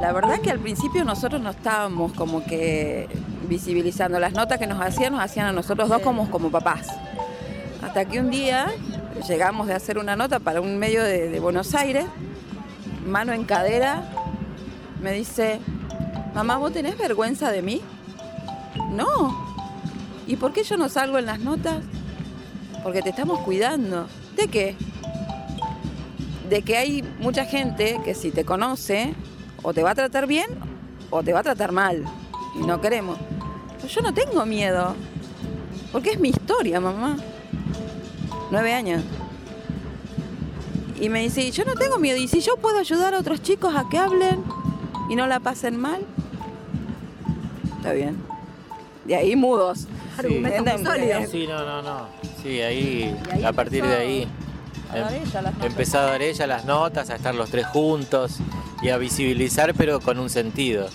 [0.00, 3.08] La verdad que al principio nosotros no estábamos como que
[3.48, 6.86] visibilizando las notas que nos hacían, nos hacían a nosotros dos como, como papás.
[7.82, 8.68] Hasta que un día
[9.26, 12.06] llegamos de hacer una nota para un medio de, de Buenos Aires,
[13.04, 14.08] mano en cadera,
[15.02, 15.58] me dice,
[16.32, 17.80] mamá, ¿vos tenés vergüenza de mí?
[18.92, 19.36] No.
[20.28, 21.82] ¿Y por qué yo no salgo en las notas?
[22.84, 24.06] Porque te estamos cuidando.
[24.36, 24.76] ¿De qué?
[26.48, 29.16] De que hay mucha gente que si te conoce,
[29.62, 30.48] o te va a tratar bien
[31.10, 32.04] o te va a tratar mal.
[32.54, 33.18] Y no queremos.
[33.76, 34.94] Pero yo no tengo miedo.
[35.92, 37.16] Porque es mi historia, mamá.
[38.50, 39.02] Nueve años.
[41.00, 42.16] Y me dice, yo no tengo miedo.
[42.18, 44.42] Y si yo puedo ayudar a otros chicos a que hablen
[45.08, 46.02] y no la pasen mal,
[47.76, 48.20] está bien.
[49.04, 49.86] De ahí mudos.
[50.18, 51.30] Argumentos sólidos.
[51.30, 52.06] Sí, no, no, no.
[52.42, 54.28] Sí, ahí, a partir de ahí,
[54.90, 55.70] a dar ella las notas.
[55.70, 58.38] empezó a dar ella las notas, a estar los tres juntos
[58.82, 60.88] y a visibilizar, pero con un sentido.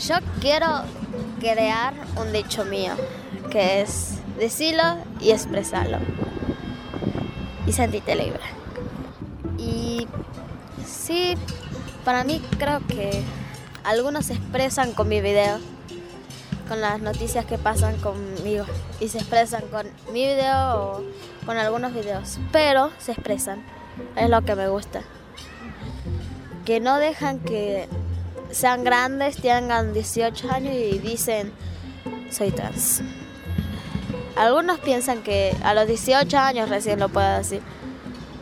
[0.00, 0.66] Yo quiero
[1.40, 2.92] crear un dicho mío,
[3.50, 5.98] que es decirlo y expresarlo.
[7.66, 8.42] Y sentirte libre.
[9.58, 10.06] Y
[10.86, 11.34] sí,
[12.04, 13.22] para mí creo que
[13.84, 15.58] algunos se expresan con mi video,
[16.68, 18.64] con las noticias que pasan conmigo.
[19.00, 21.02] Y se expresan con mi video o
[21.44, 22.38] con algunos videos.
[22.52, 23.75] Pero se expresan.
[24.16, 25.02] Es lo que me gusta.
[26.64, 27.88] Que no dejan que
[28.50, 31.52] sean grandes, tengan 18 años y dicen,
[32.30, 33.02] soy trans.
[34.36, 37.62] Algunos piensan que a los 18 años recién lo puedo decir,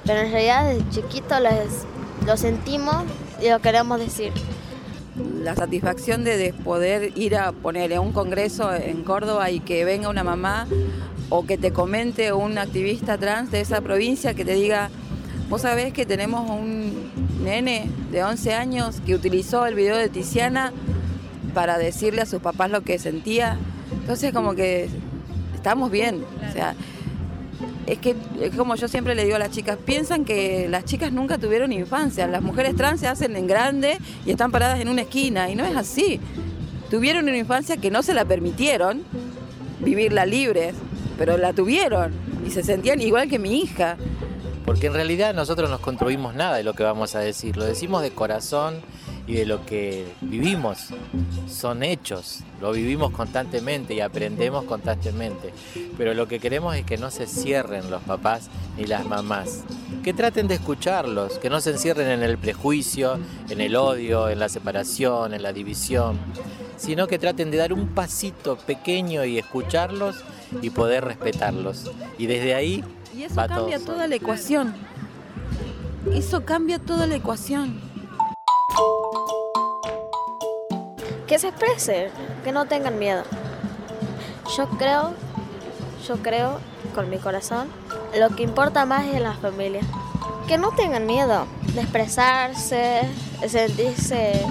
[0.04, 1.36] pero en realidad desde chiquito
[2.26, 3.04] lo sentimos
[3.40, 4.32] y lo queremos decir.
[5.16, 10.08] la satisfacción de, de poder ir a ponerle un congreso en Córdoba y que venga
[10.08, 10.66] una mamá
[11.28, 14.90] o que te comente un activista trans de esa provincia que te diga,
[15.48, 17.10] vos sabés que tenemos un
[17.42, 20.72] nene de 11 años que utilizó el video de Tiziana
[21.52, 23.58] para decirle a sus papás lo que sentía.
[23.92, 24.88] Entonces como que
[25.54, 26.24] estamos bien.
[26.48, 26.74] O sea,
[27.86, 31.12] es que es como yo siempre le digo a las chicas, piensan que las chicas
[31.12, 35.02] nunca tuvieron infancia, las mujeres trans se hacen en grande y están paradas en una
[35.02, 36.20] esquina y no es así.
[36.90, 39.02] Tuvieron una infancia que no se la permitieron
[39.80, 40.74] vivirla libres,
[41.18, 42.12] pero la tuvieron
[42.46, 43.96] y se sentían igual que mi hija.
[44.64, 48.02] Porque en realidad nosotros no construimos nada de lo que vamos a decir, lo decimos
[48.02, 48.80] de corazón
[49.26, 50.88] y de lo que vivimos.
[51.48, 55.52] Son hechos, lo vivimos constantemente y aprendemos constantemente.
[55.96, 59.64] Pero lo que queremos es que no se cierren los papás ni las mamás.
[60.02, 63.18] Que traten de escucharlos, que no se encierren en el prejuicio,
[63.48, 66.18] en el odio, en la separación, en la división,
[66.76, 70.16] sino que traten de dar un pasito pequeño y escucharlos
[70.60, 71.90] y poder respetarlos.
[72.18, 72.84] Y desde ahí
[73.16, 74.74] Y eso va cambia todo toda la ecuación.
[76.12, 77.93] Eso cambia toda la ecuación.
[81.26, 82.10] Que se expresen,
[82.44, 83.22] que no tengan miedo.
[84.56, 85.14] Yo creo,
[86.06, 86.58] yo creo
[86.94, 87.68] con mi corazón,
[88.18, 89.80] lo que importa más es la familia.
[90.46, 93.02] Que no tengan miedo de expresarse,
[93.40, 94.44] de sentirse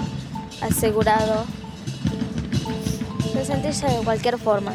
[0.60, 1.44] asegurado,
[3.34, 4.72] de sentirse de cualquier forma.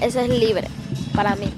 [0.00, 0.68] Eso es libre
[1.14, 1.52] para mí.